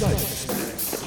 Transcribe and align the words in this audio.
Geistesblitz. 0.00 1.04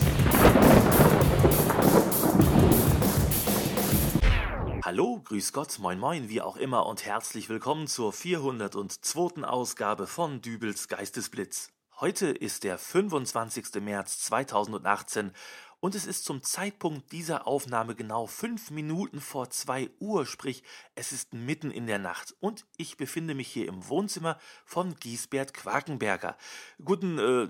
Hallo, 4.83 5.22
grüß 5.25 5.52
Gott, 5.52 5.77
moin 5.79 6.00
moin, 6.00 6.29
wie 6.29 6.42
auch 6.42 6.56
immer 6.56 6.86
und 6.86 7.06
herzlich 7.06 7.50
willkommen 7.50 7.88
zur 7.88 8.13
402. 8.13 9.43
Ausgabe 9.43 10.07
von 10.07 10.41
Dübels 10.41 10.88
Geistesblitz. 10.88 11.71
Heute 12.00 12.27
ist 12.27 12.63
der 12.63 12.77
25. 12.77 13.81
März 13.81 14.20
2018 14.20 15.33
und 15.79 15.93
es 15.93 16.07
ist 16.07 16.25
zum 16.25 16.41
Zeitpunkt 16.41 17.11
dieser 17.11 17.45
Aufnahme 17.45 17.93
genau 17.93 18.25
fünf 18.25 18.71
Minuten 18.71 19.21
vor 19.21 19.51
zwei 19.51 19.91
Uhr, 19.99 20.25
sprich 20.25 20.63
es 20.95 21.11
ist 21.11 21.33
mitten 21.33 21.69
in 21.69 21.85
der 21.85 21.99
Nacht 21.99 22.35
und 22.39 22.65
ich 22.77 22.97
befinde 22.97 23.35
mich 23.35 23.47
hier 23.47 23.67
im 23.67 23.88
Wohnzimmer 23.88 24.39
von 24.65 24.95
Giesbert 24.95 25.54
Quakenberger. 25.54 26.35
Guten 26.83 27.20
äh, 27.20 27.48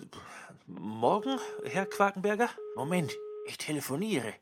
Morgen, 0.70 1.40
Herr 1.64 1.86
Quakenberger? 1.86 2.50
Moment, 2.76 3.16
ich 3.46 3.58
telefoniere. 3.58 4.34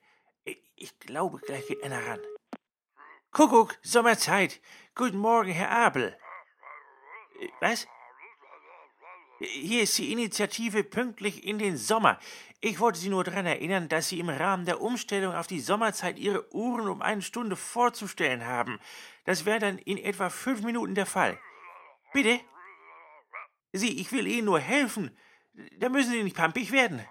Ich, 0.75 0.97
glaube, 0.97 1.37
gleich 1.37 1.67
geht 1.67 1.83
einer 1.83 2.03
ran. 2.03 2.19
Kuckuck, 3.29 3.77
Sommerzeit. 3.83 4.59
Guten 4.95 5.19
Morgen, 5.19 5.51
Herr 5.51 5.69
Abel. 5.69 6.17
Was? 7.61 7.87
Hier 9.37 9.83
ist 9.83 9.95
die 9.99 10.11
Initiative 10.11 10.83
pünktlich 10.83 11.43
in 11.43 11.59
den 11.59 11.77
Sommer. 11.77 12.19
Ich 12.59 12.79
wollte 12.79 12.97
Sie 12.97 13.09
nur 13.09 13.23
daran 13.23 13.45
erinnern, 13.45 13.87
dass 13.87 14.09
Sie 14.09 14.19
im 14.19 14.29
Rahmen 14.29 14.65
der 14.65 14.81
Umstellung 14.81 15.35
auf 15.35 15.45
die 15.45 15.59
Sommerzeit 15.59 16.17
Ihre 16.17 16.51
Uhren 16.55 16.87
um 16.87 17.03
eine 17.03 17.21
Stunde 17.21 17.55
vorzustellen 17.55 18.47
haben. 18.47 18.79
Das 19.25 19.45
wäre 19.45 19.59
dann 19.59 19.77
in 19.77 19.99
etwa 19.99 20.31
fünf 20.31 20.63
Minuten 20.63 20.95
der 20.95 21.05
Fall. 21.05 21.37
Bitte? 22.13 22.39
Sie, 23.73 23.99
ich 23.99 24.11
will 24.11 24.25
Ihnen 24.25 24.45
nur 24.45 24.59
helfen. 24.59 25.15
Da 25.79 25.89
müssen 25.89 26.11
Sie 26.11 26.23
nicht 26.23 26.35
pampig 26.35 26.71
werden. 26.71 27.01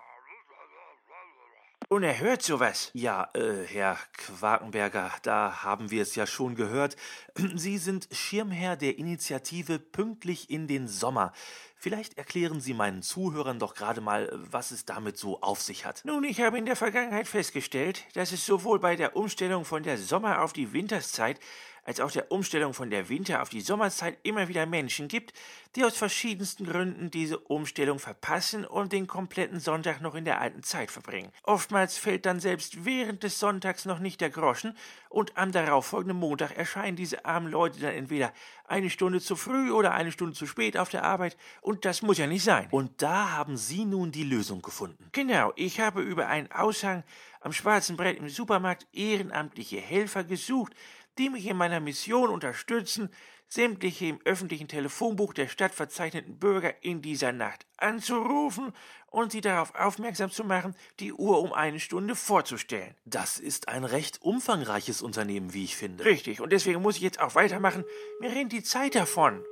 Unerhört 1.88 2.42
sowas. 2.42 2.90
Ja, 2.95 3.28
äh, 3.34 3.64
Herr 3.66 3.98
Quakenberger, 4.16 5.12
da 5.23 5.62
haben 5.62 5.90
wir 5.90 6.02
es 6.02 6.14
ja 6.14 6.26
schon 6.26 6.54
gehört. 6.54 6.96
Sie 7.54 7.78
sind 7.78 8.09
Schirmherr 8.10 8.76
der 8.76 8.98
Initiative 8.98 9.78
Pünktlich 9.78 10.51
in 10.51 10.66
den 10.66 10.88
Sommer. 10.88 11.32
Vielleicht 11.76 12.16
erklären 12.16 12.60
Sie 12.60 12.73
meinen 12.73 13.02
Zuhörern 13.02 13.59
doch 13.59 13.74
gerade 13.74 14.01
mal, 14.01 14.30
was 14.32 14.70
es 14.70 14.86
damit 14.86 15.18
so 15.18 15.42
auf 15.42 15.60
sich 15.60 15.84
hat. 15.84 16.02
Nun, 16.04 16.24
ich 16.24 16.40
habe 16.40 16.56
in 16.56 16.64
der 16.64 16.76
Vergangenheit 16.76 17.29
festgestellt, 17.29 18.06
dass 18.14 18.32
es 18.32 18.46
sowohl 18.46 18.80
bei 18.80 18.96
der 18.96 19.14
Umstellung 19.14 19.66
von 19.66 19.82
der 19.82 19.98
Sommer- 19.98 20.40
auf 20.40 20.54
die 20.54 20.73
Winterszeit 20.73 21.38
als 21.85 22.01
auch 22.01 22.10
der 22.10 22.32
Umstellung 22.32 22.74
von 22.74 22.90
der 22.90 23.09
Winter- 23.09 23.43
auf 23.43 23.49
die 23.49 23.60
Sommerzeit 23.60 24.18
immer 24.23 24.49
wieder 24.49 24.66
Menschen 24.66 25.09
gibt, 25.09 25.32
die 25.77 25.85
aus 25.85 25.96
verschiedensten 25.96 26.66
Gründen 26.66 27.10
diese 27.10 27.38
Umstellung 27.38 27.99
verpassen 27.99 28.65
und 28.65 28.93
den 28.93 29.07
kompletten 29.07 29.60
Sonntag 29.60 30.01
noch 30.01 30.15
in 30.15 30.24
der 30.24 30.41
alten 30.41 30.63
Zeit 30.63 30.91
verbringen. 30.91 31.30
Oftmals 31.43 31.99
fällt 31.99 32.26
dann 32.26 32.41
selbst 32.41 32.85
während 32.85 33.23
des 33.23 33.38
Sonntags 33.38 33.85
noch 33.85 33.99
nicht 33.99 34.21
der 34.21 34.30
Groschen 34.30 34.76
und 35.09 35.37
am 35.37 35.52
darauffolgenden 35.52 36.18
Montag 36.18 36.57
erscheinen 36.57 36.96
diese 36.96 37.24
armen 37.24 37.51
Leute 37.51 37.80
dann 37.80 37.95
entweder 37.95 38.32
eine 38.66 38.91
Stunde 38.91 39.21
zu 39.21 39.37
früh 39.37 39.71
oder 39.71 39.93
eine 39.93 40.13
Stunde 40.13 40.35
zu 40.35 40.46
spät 40.46 40.76
auf 40.76 40.88
der 40.88 41.04
Arbeit 41.04 41.37
und 41.60 41.85
das 41.85 42.02
muss 42.02 42.19
ja 42.19 42.26
nicht 42.26 42.45
sein. 42.45 42.69
Und 42.71 43.02
da 43.02 43.30
haben 43.32 43.57
Sie 43.57 43.85
nun 43.85 44.10
die 44.10 44.24
Lösung 44.24 44.63
gefunden. 44.63 45.09
Genau, 45.13 45.52
ich 45.57 45.80
habe 45.80 46.02
über 46.02 46.29
einen 46.29 46.51
Aushang 46.51 47.04
am 47.45 47.52
schwarzen 47.52 47.96
Brett 47.96 48.18
im 48.18 48.28
Supermarkt 48.28 48.87
ehrenamtliche 48.92 49.76
Helfer 49.76 50.24
gesucht, 50.24 50.74
die 51.18 51.28
mich 51.28 51.46
in 51.46 51.59
meiner 51.59 51.78
Mission 51.78 52.30
unterstützen, 52.30 53.10
sämtliche 53.46 54.06
im 54.06 54.20
öffentlichen 54.24 54.66
Telefonbuch 54.66 55.34
der 55.34 55.48
Stadt 55.48 55.74
verzeichneten 55.74 56.38
Bürger 56.38 56.82
in 56.82 57.02
dieser 57.02 57.32
Nacht 57.32 57.66
anzurufen 57.76 58.73
und 59.10 59.30
sie 59.30 59.42
darauf 59.42 59.74
aufmerksam 59.74 60.30
zu 60.30 60.42
machen, 60.42 60.74
die 61.01 61.12
Uhr 61.12 61.40
um 61.40 61.52
eine 61.52 61.80
Stunde 61.80 62.16
vorzustellen. 62.16 62.96
Das 63.04 63.38
ist 63.38 63.68
ein 63.68 63.84
recht 63.84 64.22
umfangreiches 64.22 65.02
Unternehmen, 65.02 65.52
wie 65.52 65.64
ich 65.64 65.76
finde. 65.76 66.06
Richtig, 66.06 66.40
und 66.40 66.50
deswegen 66.50 66.80
muss 66.80 66.96
ich 66.96 67.02
jetzt 67.02 67.20
auch 67.20 67.34
weitermachen. 67.34 67.84
Mir 68.20 68.30
rennt 68.30 68.52
die 68.52 68.62
Zeit 68.62 68.94
davon. 68.94 69.44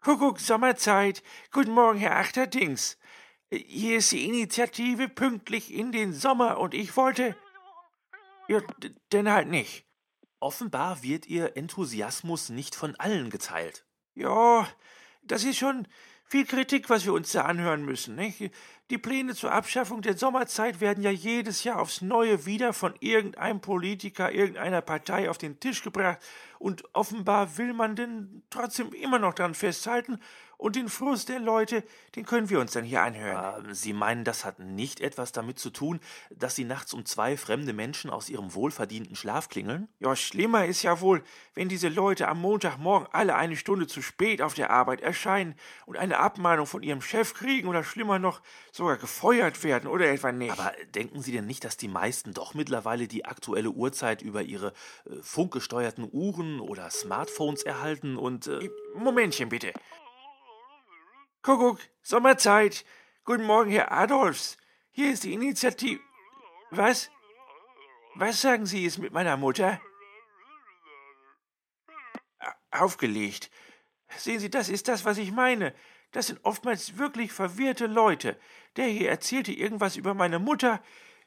Kuckuck, 0.00 0.38
Sommerzeit. 0.38 1.22
Guten 1.50 1.72
Morgen, 1.72 1.98
Herr 1.98 2.16
Achterdings. 2.16 2.98
Hier 3.54 3.98
ist 3.98 4.12
die 4.12 4.24
Initiative 4.24 5.10
pünktlich 5.10 5.74
in 5.74 5.92
den 5.92 6.14
Sommer 6.14 6.58
und 6.58 6.72
ich 6.72 6.96
wollte. 6.96 7.36
Ja, 8.48 8.62
denn 9.12 9.30
halt 9.30 9.48
nicht. 9.48 9.84
Offenbar 10.40 11.02
wird 11.02 11.26
Ihr 11.26 11.54
Enthusiasmus 11.54 12.48
nicht 12.48 12.74
von 12.74 12.96
allen 12.96 13.28
geteilt. 13.28 13.84
Ja, 14.14 14.66
das 15.22 15.44
ist 15.44 15.58
schon 15.58 15.86
viel 16.24 16.46
Kritik, 16.46 16.88
was 16.88 17.04
wir 17.04 17.12
uns 17.12 17.32
da 17.32 17.42
anhören 17.42 17.84
müssen. 17.84 18.14
Nicht? 18.14 18.50
Die 18.90 18.96
Pläne 18.96 19.34
zur 19.34 19.52
Abschaffung 19.52 20.00
der 20.00 20.16
Sommerzeit 20.16 20.80
werden 20.80 21.04
ja 21.04 21.10
jedes 21.10 21.62
Jahr 21.62 21.78
aufs 21.78 22.00
Neue 22.00 22.46
wieder 22.46 22.72
von 22.72 22.94
irgendeinem 23.00 23.60
Politiker, 23.60 24.32
irgendeiner 24.32 24.80
Partei 24.80 25.28
auf 25.28 25.36
den 25.36 25.60
Tisch 25.60 25.82
gebracht, 25.82 26.20
und 26.58 26.84
offenbar 26.94 27.58
will 27.58 27.74
man 27.74 27.96
denn 27.96 28.44
trotzdem 28.48 28.92
immer 28.92 29.18
noch 29.18 29.34
daran 29.34 29.54
festhalten 29.54 30.20
und 30.62 30.76
den 30.76 30.88
Frust 30.88 31.28
der 31.28 31.40
Leute, 31.40 31.82
den 32.14 32.24
können 32.24 32.48
wir 32.48 32.60
uns 32.60 32.70
dann 32.70 32.84
hier 32.84 33.02
anhören. 33.02 33.70
Äh, 33.70 33.74
Sie 33.74 33.92
meinen, 33.92 34.22
das 34.22 34.44
hat 34.44 34.60
nicht 34.60 35.00
etwas 35.00 35.32
damit 35.32 35.58
zu 35.58 35.70
tun, 35.70 35.98
dass 36.30 36.54
Sie 36.54 36.64
nachts 36.64 36.94
um 36.94 37.04
zwei 37.04 37.36
fremde 37.36 37.72
Menschen 37.72 38.10
aus 38.10 38.28
ihrem 38.28 38.54
wohlverdienten 38.54 39.16
Schlaf 39.16 39.48
klingeln? 39.48 39.88
Ja, 39.98 40.14
schlimmer 40.14 40.64
ist 40.66 40.84
ja 40.84 41.00
wohl, 41.00 41.24
wenn 41.54 41.68
diese 41.68 41.88
Leute 41.88 42.28
am 42.28 42.40
Montagmorgen 42.40 43.08
alle 43.10 43.34
eine 43.34 43.56
Stunde 43.56 43.88
zu 43.88 44.02
spät 44.02 44.40
auf 44.40 44.54
der 44.54 44.70
Arbeit 44.70 45.00
erscheinen 45.00 45.56
und 45.84 45.96
eine 45.96 46.18
Abmahnung 46.18 46.66
von 46.66 46.84
ihrem 46.84 47.02
Chef 47.02 47.34
kriegen 47.34 47.66
oder 47.66 47.82
schlimmer 47.82 48.20
noch, 48.20 48.40
sogar 48.70 48.98
gefeuert 48.98 49.64
werden 49.64 49.88
oder 49.88 50.12
etwa 50.12 50.30
nicht. 50.30 50.52
Aber 50.52 50.72
denken 50.94 51.22
Sie 51.22 51.32
denn 51.32 51.46
nicht, 51.46 51.64
dass 51.64 51.76
die 51.76 51.88
meisten 51.88 52.34
doch 52.34 52.54
mittlerweile 52.54 53.08
die 53.08 53.24
aktuelle 53.24 53.70
Uhrzeit 53.70 54.22
über 54.22 54.42
ihre 54.42 54.68
äh, 55.06 55.16
funkgesteuerten 55.22 56.08
Uhren 56.12 56.60
oder 56.60 56.88
Smartphones 56.90 57.64
erhalten 57.64 58.16
und... 58.16 58.46
Äh 58.46 58.70
Momentchen 58.94 59.48
bitte. 59.48 59.72
Kuckuck, 61.42 61.80
Sommerzeit. 62.02 62.84
Guten 63.24 63.42
Morgen, 63.42 63.72
Herr 63.72 63.90
Adolfs. 63.90 64.56
Hier 64.92 65.12
ist 65.12 65.24
die 65.24 65.32
Initiative. 65.32 66.00
Was? 66.70 67.10
Was 68.14 68.40
sagen 68.40 68.64
Sie 68.64 68.86
es 68.86 68.96
mit 68.98 69.12
meiner 69.12 69.36
Mutter? 69.36 69.80
Aufgelegt. 72.70 73.50
Sehen 74.16 74.38
Sie, 74.38 74.50
das 74.50 74.68
ist 74.68 74.86
das, 74.86 75.04
was 75.04 75.18
ich 75.18 75.32
meine. 75.32 75.74
Das 76.12 76.28
sind 76.28 76.38
oftmals 76.44 76.96
wirklich 76.96 77.32
verwirrte 77.32 77.88
Leute. 77.88 78.38
Der 78.76 78.86
hier 78.86 79.10
erzählte 79.10 79.50
irgendwas 79.50 79.96
über 79.96 80.14
meine 80.14 80.38
Mutter. 80.38 80.80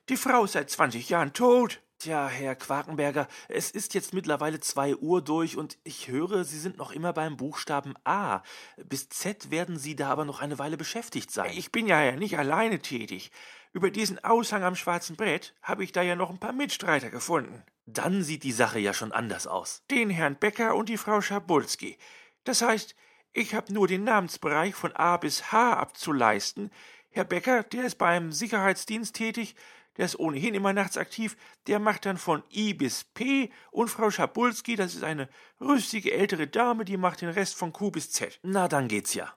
Die 0.08 0.16
Frau 0.16 0.46
ist 0.46 0.54
seit 0.54 0.70
20 0.70 1.10
Jahren 1.10 1.34
tot. 1.34 1.82
Tja, 2.06 2.28
Herr 2.28 2.54
Quakenberger, 2.54 3.28
es 3.48 3.72
ist 3.72 3.96
jetzt 3.96 4.14
mittlerweile 4.14 4.60
zwei 4.60 4.96
Uhr 4.96 5.24
durch 5.24 5.58
und 5.58 5.80
ich 5.84 6.08
höre, 6.08 6.44
Sie 6.44 6.60
sind 6.60 6.78
noch 6.78 6.92
immer 6.92 7.14
beim 7.14 7.36
Buchstaben 7.36 7.96
A. 8.04 8.44
Bis 8.78 9.10
Z 9.10 9.50
werden 9.50 9.80
Sie 9.80 9.96
da 9.96 10.12
aber 10.12 10.24
noch 10.24 10.40
eine 10.40 10.60
Weile 10.60 10.78
beschäftigt 10.78 11.32
sein. 11.32 11.50
Ich 11.56 11.72
bin 11.72 11.88
ja 11.88 12.12
nicht 12.12 12.38
alleine 12.38 12.78
tätig. 12.78 13.32
Über 13.74 13.90
diesen 13.90 14.24
Aushang 14.24 14.62
am 14.64 14.76
schwarzen 14.76 15.16
Brett 15.16 15.56
habe 15.64 15.84
ich 15.84 15.94
da 15.94 16.04
ja 16.04 16.16
noch 16.16 16.30
ein 16.30 16.38
paar 16.38 16.54
Mitstreiter 16.54 17.10
gefunden. 17.10 17.64
Dann 17.88 18.22
sieht 18.22 18.44
die 18.44 18.52
Sache 18.52 18.78
ja 18.78 18.94
schon 18.94 19.12
anders 19.12 19.48
aus. 19.48 19.82
Den 19.90 20.12
Herrn 20.12 20.36
Becker 20.36 20.76
und 20.76 20.90
die 20.90 20.98
Frau 20.98 21.22
Schabulski. 21.22 21.98
Das 22.44 22.62
heißt, 22.62 22.96
ich 23.34 23.56
habe 23.56 23.74
nur 23.74 23.88
den 23.88 24.04
Namensbereich 24.04 24.76
von 24.76 24.96
A 24.96 25.18
bis 25.18 25.52
H 25.52 25.74
abzuleisten. 25.74 26.70
Herr 27.10 27.26
Becker, 27.26 27.64
der 27.64 27.86
ist 27.86 27.98
beim 27.98 28.32
Sicherheitsdienst 28.32 29.16
tätig, 29.16 29.56
der 29.98 30.06
ist 30.06 30.20
ohnehin 30.20 30.56
immer 30.56 30.74
nachts 30.74 30.98
aktiv, 30.98 31.38
der 31.68 31.80
macht 31.80 32.06
dann 32.06 32.18
von 32.18 32.44
I 32.52 32.74
bis 32.74 33.04
P 33.04 33.52
und 33.72 33.90
Frau 33.90 34.12
Schabulski, 34.12 34.76
das 34.76 34.96
ist 34.96 35.04
eine 35.04 35.30
rüstige 35.60 36.14
ältere 36.14 36.48
Dame, 36.48 36.86
die 36.86 36.98
macht 36.98 37.22
den 37.22 37.30
Rest 37.30 37.56
von 37.56 37.72
Q 37.74 37.92
bis 37.92 38.12
Z. 38.12 38.40
Na, 38.44 38.68
dann 38.68 38.88
geht's 38.88 39.14
ja. 39.14 39.36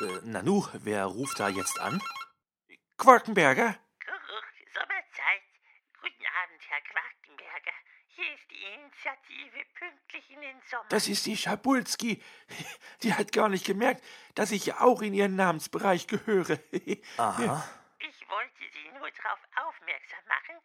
Äh, 0.00 0.26
Nanu, 0.26 0.66
wer 0.72 1.04
ruft 1.06 1.40
da 1.40 1.48
jetzt 1.48 1.80
an? 1.80 2.02
Quakenberger? 2.98 3.76
Sommerzeit. 4.74 5.42
Guten 6.00 6.26
Abend, 6.42 6.62
Herr 6.68 6.80
Quakenberger. 6.80 7.72
Hier 8.14 8.34
ist 8.34 8.50
die 8.50 8.62
Initiative 8.62 9.64
pünktlich 9.74 10.30
in 10.30 10.40
den 10.40 10.60
Sommer. 10.70 10.84
Das 10.90 11.08
ist 11.08 11.26
die 11.26 11.36
Schabulski. 11.36 12.22
Die 13.02 13.14
hat 13.14 13.32
gar 13.32 13.48
nicht 13.48 13.64
gemerkt, 13.64 14.04
dass 14.34 14.52
ich 14.52 14.66
ja 14.66 14.80
auch 14.80 15.02
in 15.02 15.14
ihren 15.14 15.34
Namensbereich 15.34 16.06
gehöre. 16.06 16.58
Aha. 17.16 17.64
Ich 17.98 18.28
wollte 18.28 18.64
Sie 18.72 18.88
nur 18.98 19.10
darauf 19.10 19.40
aufmerksam 19.66 20.24
machen, 20.28 20.56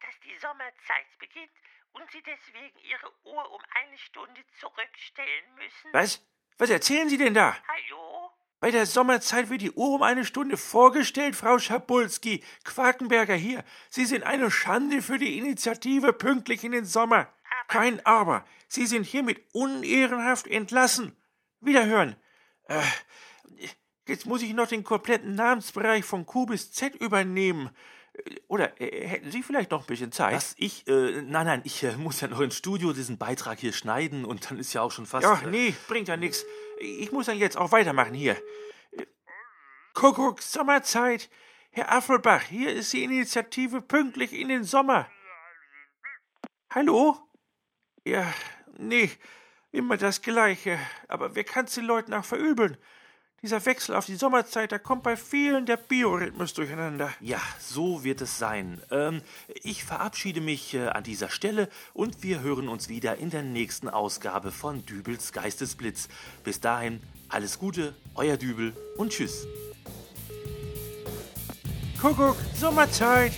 dass 0.00 0.14
die 0.20 0.29
Sommerzeit 0.40 1.06
beginnt 1.18 1.50
und 1.92 2.10
Sie 2.10 2.22
deswegen 2.22 2.78
Ihre 2.80 3.12
Uhr 3.24 3.50
um 3.52 3.60
eine 3.74 3.98
Stunde 3.98 4.42
zurückstellen 4.58 5.54
müssen. 5.56 5.92
Was? 5.92 6.24
Was 6.58 6.70
erzählen 6.70 7.08
Sie 7.08 7.18
denn 7.18 7.34
da? 7.34 7.56
Hallo? 7.66 8.30
Bei 8.60 8.70
der 8.70 8.84
Sommerzeit 8.84 9.48
wird 9.48 9.62
die 9.62 9.72
Uhr 9.72 9.94
um 9.94 10.02
eine 10.02 10.24
Stunde 10.24 10.56
vorgestellt, 10.56 11.34
Frau 11.34 11.58
Schabulski. 11.58 12.44
Quakenberger 12.64 13.34
hier. 13.34 13.64
Sie 13.88 14.04
sind 14.04 14.24
eine 14.24 14.50
Schande 14.50 15.00
für 15.00 15.18
die 15.18 15.38
Initiative 15.38 16.12
pünktlich 16.12 16.62
in 16.64 16.72
den 16.72 16.84
Sommer. 16.84 17.32
Kein 17.68 18.04
Aber. 18.04 18.44
Sie 18.68 18.86
sind 18.86 19.04
hiermit 19.04 19.42
unehrenhaft 19.52 20.46
entlassen. 20.46 21.16
Wiederhören. 21.60 22.16
Äh, 22.64 22.82
Jetzt 24.10 24.26
muss 24.26 24.42
ich 24.42 24.52
noch 24.54 24.66
den 24.66 24.82
kompletten 24.82 25.36
Namensbereich 25.36 26.04
von 26.04 26.26
Q 26.26 26.46
bis 26.46 26.72
Z 26.72 26.96
übernehmen. 26.96 27.70
Oder 28.48 28.80
äh, 28.80 29.06
hätten 29.06 29.30
Sie 29.30 29.42
vielleicht 29.42 29.70
noch 29.70 29.82
ein 29.82 29.86
bisschen 29.86 30.12
Zeit? 30.12 30.34
Was? 30.34 30.54
Ich? 30.58 30.86
Äh, 30.86 31.22
nein, 31.22 31.46
nein, 31.46 31.62
ich 31.64 31.82
äh, 31.82 31.96
muss 31.96 32.20
ja 32.20 32.28
noch 32.28 32.40
ins 32.40 32.56
Studio 32.56 32.92
diesen 32.92 33.18
Beitrag 33.18 33.58
hier 33.58 33.72
schneiden 33.72 34.24
und 34.24 34.50
dann 34.50 34.58
ist 34.58 34.72
ja 34.72 34.82
auch 34.82 34.92
schon 34.92 35.06
fast. 35.06 35.26
Ach 35.26 35.42
nee, 35.44 35.74
bringt 35.88 36.08
ja 36.08 36.16
nichts. 36.16 36.44
Ich 36.78 37.12
muss 37.12 37.26
dann 37.26 37.38
jetzt 37.38 37.56
auch 37.56 37.72
weitermachen 37.72 38.14
hier. 38.14 38.36
Kuckuck, 39.94 40.40
Sommerzeit. 40.42 41.30
Herr 41.72 41.92
Affelbach, 41.92 42.42
hier 42.42 42.72
ist 42.72 42.92
die 42.92 43.04
Initiative 43.04 43.80
pünktlich 43.80 44.32
in 44.32 44.48
den 44.48 44.64
Sommer. 44.64 45.08
Hallo? 46.70 47.16
Ja, 48.04 48.32
nee, 48.78 49.10
immer 49.70 49.96
das 49.96 50.22
Gleiche. 50.22 50.78
Aber 51.06 51.34
wer 51.34 51.44
kann's 51.44 51.74
den 51.74 51.84
Leuten 51.84 52.14
auch 52.14 52.24
verübeln? 52.24 52.76
Dieser 53.42 53.64
Wechsel 53.64 53.94
auf 53.94 54.04
die 54.04 54.16
Sommerzeit, 54.16 54.70
da 54.70 54.78
kommt 54.78 55.02
bei 55.02 55.16
vielen 55.16 55.64
der 55.64 55.78
Biorhythmus 55.78 56.52
durcheinander. 56.52 57.10
Ja, 57.20 57.40
so 57.58 58.04
wird 58.04 58.20
es 58.20 58.38
sein. 58.38 58.82
Ähm, 58.90 59.22
ich 59.62 59.82
verabschiede 59.82 60.42
mich 60.42 60.74
äh, 60.74 60.88
an 60.88 61.04
dieser 61.04 61.30
Stelle 61.30 61.70
und 61.94 62.22
wir 62.22 62.40
hören 62.40 62.68
uns 62.68 62.90
wieder 62.90 63.16
in 63.16 63.30
der 63.30 63.42
nächsten 63.42 63.88
Ausgabe 63.88 64.52
von 64.52 64.84
Dübels 64.84 65.32
Geistesblitz. 65.32 66.08
Bis 66.44 66.60
dahin, 66.60 67.00
alles 67.30 67.58
Gute, 67.58 67.94
euer 68.14 68.36
Dübel 68.36 68.74
und 68.98 69.10
tschüss. 69.10 69.46
Kuckuck, 71.98 72.36
Sommerzeit. 72.54 73.32